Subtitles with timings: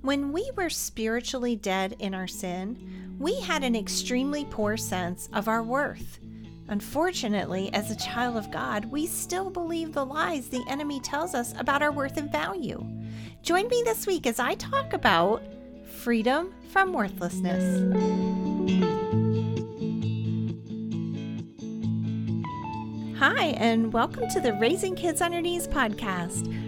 [0.00, 5.48] When we were spiritually dead in our sin, we had an extremely poor sense of
[5.48, 6.20] our worth.
[6.68, 11.52] Unfortunately, as a child of God, we still believe the lies the enemy tells us
[11.58, 12.80] about our worth and value.
[13.42, 15.42] Join me this week as I talk about
[15.96, 17.80] freedom from worthlessness.
[23.18, 26.67] Hi, and welcome to the Raising Kids on Your Knees podcast.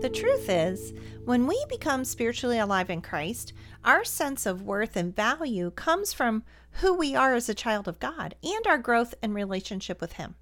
[0.00, 0.92] The truth is,
[1.24, 3.52] when we become spiritually alive in Christ,
[3.84, 7.98] our sense of worth and value comes from who we are as a child of
[7.98, 10.36] God and our growth and relationship with Him.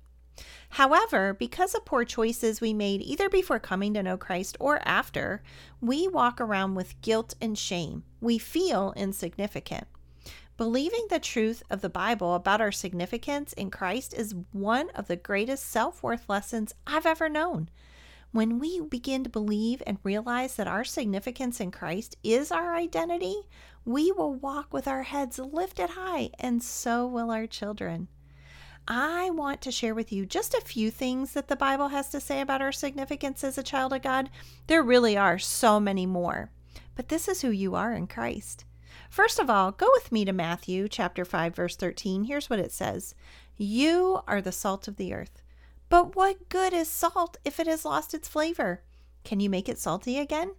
[0.68, 5.43] However, because of poor choices we made either before coming to know Christ or after,
[5.80, 8.04] we walk around with guilt and shame.
[8.20, 9.87] We feel insignificant.
[10.59, 15.16] Believing the truth of the Bible about our significance in Christ is one of the
[15.16, 17.70] greatest self worth lessons I've ever known.
[18.37, 23.34] When we begin to believe and realize that our significance in Christ is our identity,
[23.87, 28.09] we will walk with our heads lifted high, and so will our children.
[28.87, 32.20] I want to share with you just a few things that the Bible has to
[32.20, 34.29] say about our significance as a child of God.
[34.66, 36.51] There really are so many more,
[36.95, 38.66] but this is who you are in Christ.
[39.09, 42.24] First of all, go with me to Matthew chapter 5 verse 13.
[42.24, 43.14] Here's what it says.
[43.57, 45.40] You are the salt of the earth.
[45.88, 48.82] But what good is salt if it has lost its flavor?
[49.24, 50.54] Can you make it salty again?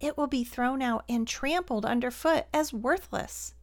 [0.00, 3.54] It will be thrown out and trampled underfoot as worthless.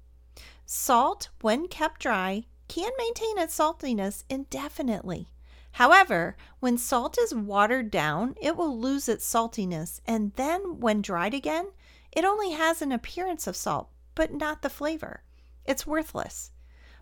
[0.66, 5.30] Salt, when kept dry, can maintain its saltiness indefinitely.
[5.74, 11.34] However, when salt is watered down, it will lose its saltiness, and then when dried
[11.34, 11.72] again,
[12.12, 15.22] it only has an appearance of salt, but not the flavor.
[15.66, 16.52] It's worthless.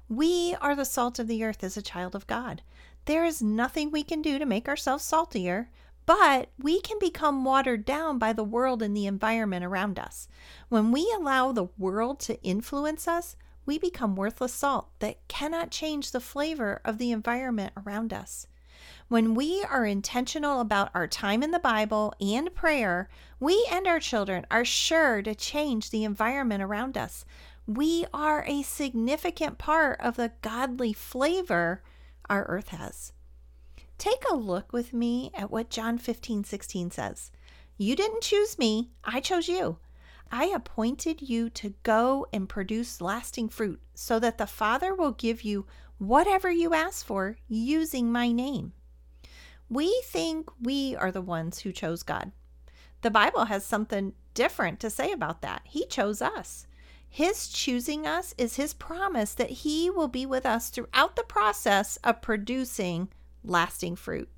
[0.10, 2.62] We are the salt of the earth as a child of God.
[3.06, 5.70] There is nothing we can do to make ourselves saltier,
[6.06, 10.28] but we can become watered down by the world and the environment around us.
[10.70, 16.12] When we allow the world to influence us, we become worthless salt that cannot change
[16.12, 18.48] the flavor of the environment around us.
[19.08, 23.10] When we are intentional about our time in the Bible and prayer,
[23.40, 27.24] we and our children are sure to change the environment around us.
[27.66, 31.82] We are a significant part of the godly flavor
[32.30, 33.14] our earth has.
[33.98, 37.32] Take a look with me at what John 15, 16 says.
[37.78, 39.78] You didn't choose me, I chose you.
[40.32, 45.44] I appointed you to go and produce lasting fruit so that the Father will give
[45.44, 45.66] you
[46.00, 48.74] whatever you ask for using my name.
[49.70, 52.32] We think we are the ones who chose God.
[53.02, 55.62] The Bible has something different to say about that.
[55.66, 56.68] He chose us.
[57.16, 61.98] His choosing us is His promise that He will be with us throughout the process
[61.98, 63.08] of producing
[63.44, 64.30] lasting fruit.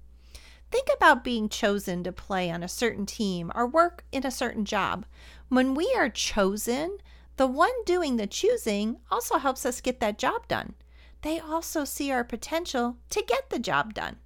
[0.72, 4.66] Think about being chosen to play on a certain team or work in a certain
[4.66, 5.06] job.
[5.48, 6.98] When we are chosen,
[7.38, 10.74] the one doing the choosing also helps us get that job done.
[11.22, 14.18] They also see our potential to get the job done.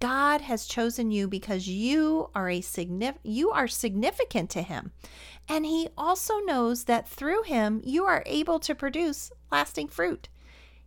[0.00, 4.92] God has chosen you because you are a signif- you are significant to him.
[5.48, 10.28] And he also knows that through him you are able to produce lasting fruit.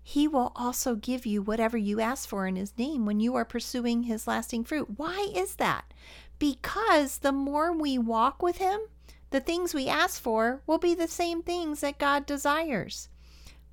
[0.01, 3.45] He will also give you whatever you ask for in his name when you are
[3.45, 4.97] pursuing his lasting fruit.
[4.97, 5.93] Why is that?
[6.39, 8.81] Because the more we walk with him,
[9.29, 13.09] the things we ask for will be the same things that God desires.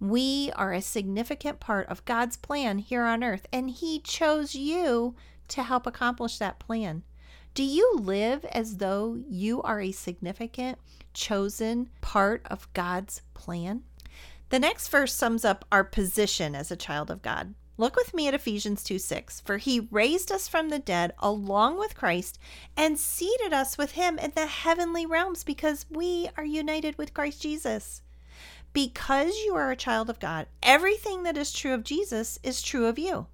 [0.00, 5.14] We are a significant part of God's plan here on earth, and He chose you
[5.48, 7.02] to help accomplish that plan.
[7.52, 10.78] Do you live as though you are a significant,
[11.12, 13.82] chosen part of God's plan?
[14.48, 17.54] The next verse sums up our position as a child of God.
[17.76, 19.40] Look with me at Ephesians 2 6.
[19.40, 22.38] For he raised us from the dead along with Christ
[22.76, 27.42] and seated us with him in the heavenly realms because we are united with Christ
[27.42, 28.02] Jesus.
[28.72, 32.86] Because you are a child of God, everything that is true of Jesus is true
[32.86, 33.26] of you.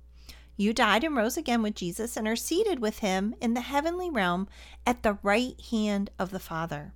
[0.56, 4.08] You died and rose again with Jesus and are seated with him in the heavenly
[4.08, 4.48] realm
[4.86, 6.94] at the right hand of the Father.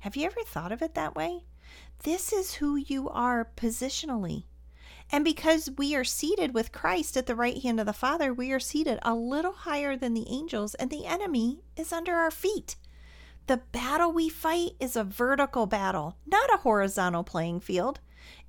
[0.00, 1.44] Have you ever thought of it that way?
[2.02, 4.44] This is who you are positionally.
[5.10, 8.52] And because we are seated with Christ at the right hand of the Father, we
[8.52, 12.76] are seated a little higher than the angels, and the enemy is under our feet.
[13.48, 17.98] The battle we fight is a vertical battle, not a horizontal playing field.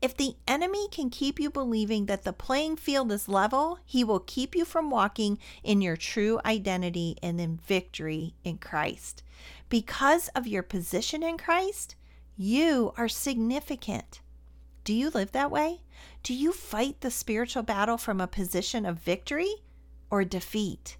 [0.01, 4.19] If the enemy can keep you believing that the playing field is level, he will
[4.19, 9.23] keep you from walking in your true identity and in victory in Christ.
[9.69, 11.95] Because of your position in Christ,
[12.35, 14.19] you are significant.
[14.83, 15.79] Do you live that way?
[16.23, 19.63] Do you fight the spiritual battle from a position of victory
[20.11, 20.97] or defeat?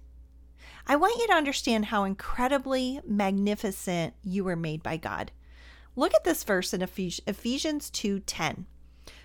[0.86, 5.30] I want you to understand how incredibly magnificent you were made by God.
[5.96, 8.66] Look at this verse in Ephesians 2:10.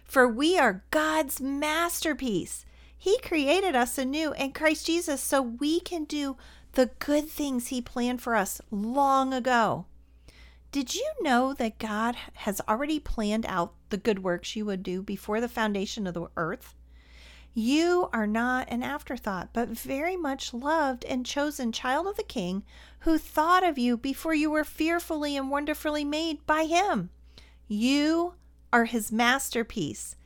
[0.03, 2.65] For we are God's masterpiece.
[2.97, 6.37] He created us anew in Christ Jesus so we can do
[6.73, 9.85] the good things he planned for us long ago.
[10.71, 15.01] Did you know that God has already planned out the good works you would do
[15.01, 16.75] before the foundation of the earth?
[17.57, 22.65] You are not an afterthought, but very much loved and chosen child of the King
[22.99, 27.11] who thought of you before you were fearfully and wonderfully made by Him.
[27.69, 28.33] You
[28.73, 30.17] are His masterpiece.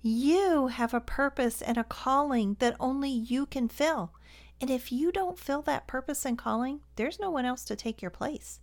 [0.00, 4.12] You have a purpose and a calling that only you can fill.
[4.58, 8.00] And if you don't fill that purpose and calling, there's no one else to take
[8.00, 8.60] your place.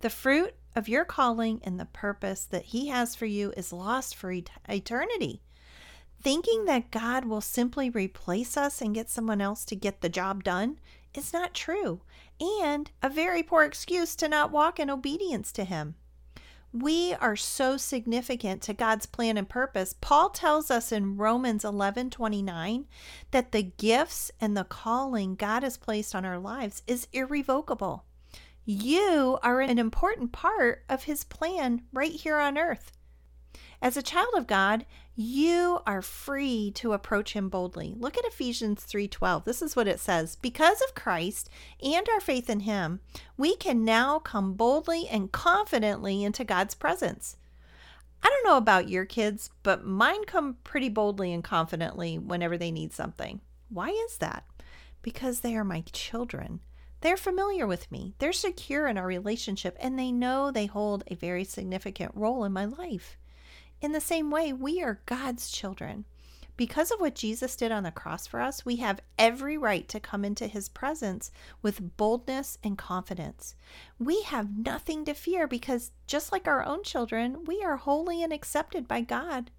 [0.00, 4.14] The fruit of your calling and the purpose that He has for you is lost
[4.14, 4.30] for
[4.68, 5.40] eternity.
[6.22, 10.44] Thinking that God will simply replace us and get someone else to get the job
[10.44, 10.78] done
[11.14, 12.02] is not true
[12.40, 15.94] and a very poor excuse to not walk in obedience to Him.
[16.72, 19.94] We are so significant to God's plan and purpose.
[20.00, 22.86] Paul tells us in Romans 11 29
[23.32, 28.04] that the gifts and the calling God has placed on our lives is irrevocable.
[28.64, 32.92] You are an important part of His plan right here on earth.
[33.82, 37.94] As a child of God, you are free to approach him boldly.
[37.96, 39.44] Look at Ephesians 3:12.
[39.44, 40.36] This is what it says.
[40.36, 41.48] Because of Christ
[41.82, 43.00] and our faith in him,
[43.36, 47.36] we can now come boldly and confidently into God's presence.
[48.22, 52.70] I don't know about your kids, but mine come pretty boldly and confidently whenever they
[52.70, 53.40] need something.
[53.70, 54.44] Why is that?
[55.00, 56.60] Because they are my children.
[57.00, 58.14] They're familiar with me.
[58.18, 62.52] They're secure in our relationship and they know they hold a very significant role in
[62.52, 63.16] my life.
[63.80, 66.04] In the same way, we are God's children.
[66.56, 69.98] Because of what Jesus did on the cross for us, we have every right to
[69.98, 71.30] come into his presence
[71.62, 73.54] with boldness and confidence.
[73.98, 78.30] We have nothing to fear because, just like our own children, we are holy and
[78.30, 79.50] accepted by God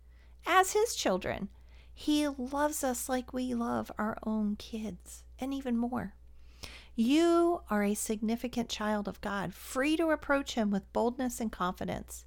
[0.45, 1.49] as his children.
[1.91, 6.13] He loves us like we love our own kids, and even more.
[6.95, 12.25] You are a significant child of God, free to approach him with boldness and confidence.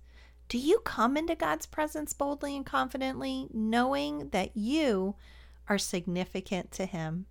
[0.48, 5.14] Do you come into God's presence boldly and confidently, knowing that you
[5.68, 7.26] are significant to Him?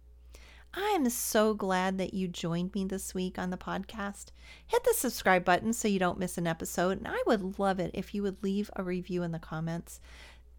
[0.73, 4.31] I am so glad that you joined me this week on the podcast.
[4.65, 7.91] Hit the subscribe button so you don't miss an episode, and I would love it
[7.93, 9.99] if you would leave a review in the comments.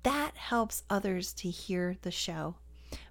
[0.04, 2.54] That helps others to hear the show.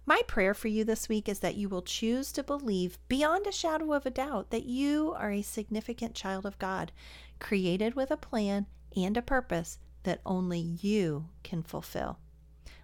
[0.05, 3.51] My prayer for you this week is that you will choose to believe beyond a
[3.51, 6.93] shadow of a doubt that you are a significant child of God,
[7.39, 12.19] created with a plan and a purpose that only you can fulfill.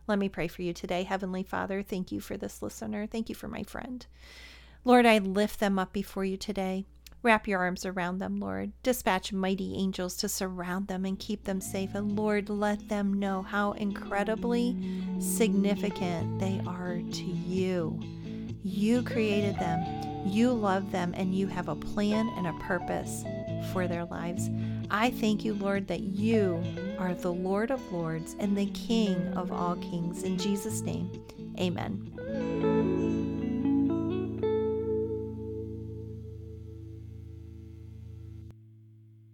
[0.07, 1.03] Let me pray for you today.
[1.03, 3.05] Heavenly Father, thank you for this listener.
[3.05, 4.05] Thank you for my friend.
[4.83, 6.85] Lord, I lift them up before you today.
[7.21, 8.71] Wrap your arms around them, Lord.
[8.81, 11.93] Dispatch mighty angels to surround them and keep them safe.
[11.93, 14.77] And Lord, let them know how incredibly
[15.19, 17.99] significant they are to you.
[18.63, 19.83] You created them,
[20.25, 23.23] you love them, and you have a plan and a purpose
[23.71, 24.49] for their lives.
[24.91, 26.63] I thank you, Lord, that you
[26.97, 30.23] are the Lord of Lords and the King of all kings.
[30.23, 31.11] In Jesus' name,
[31.59, 32.08] amen.